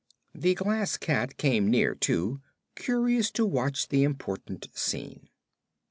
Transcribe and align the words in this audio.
The 0.33 0.55
Glass 0.55 0.97
Cat 0.97 1.37
came 1.37 1.69
near, 1.69 1.93
too, 1.93 2.41
curious 2.73 3.29
to 3.33 3.45
watch 3.45 3.89
the 3.89 4.01
important 4.01 4.67
scene. 4.73 5.29